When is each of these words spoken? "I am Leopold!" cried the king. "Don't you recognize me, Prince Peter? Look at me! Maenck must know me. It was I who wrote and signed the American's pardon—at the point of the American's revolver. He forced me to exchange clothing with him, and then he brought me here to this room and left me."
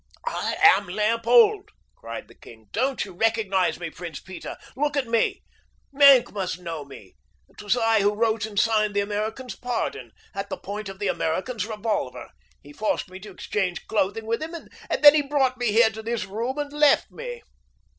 "I 0.25 0.55
am 0.63 0.87
Leopold!" 0.87 1.69
cried 1.95 2.27
the 2.27 2.33
king. 2.33 2.69
"Don't 2.71 3.05
you 3.05 3.13
recognize 3.13 3.79
me, 3.79 3.91
Prince 3.91 4.19
Peter? 4.19 4.57
Look 4.75 4.97
at 4.97 5.05
me! 5.07 5.43
Maenck 5.93 6.31
must 6.31 6.57
know 6.59 6.83
me. 6.83 7.13
It 7.49 7.61
was 7.61 7.77
I 7.77 8.01
who 8.01 8.15
wrote 8.15 8.47
and 8.47 8.59
signed 8.59 8.95
the 8.95 9.01
American's 9.01 9.55
pardon—at 9.55 10.49
the 10.49 10.57
point 10.57 10.89
of 10.89 10.97
the 10.97 11.07
American's 11.07 11.67
revolver. 11.67 12.29
He 12.63 12.73
forced 12.73 13.11
me 13.11 13.19
to 13.19 13.29
exchange 13.29 13.85
clothing 13.85 14.25
with 14.25 14.41
him, 14.41 14.55
and 14.55 14.69
then 15.03 15.13
he 15.13 15.21
brought 15.21 15.57
me 15.59 15.71
here 15.71 15.91
to 15.91 16.01
this 16.01 16.25
room 16.25 16.57
and 16.57 16.73
left 16.73 17.11
me." 17.11 17.43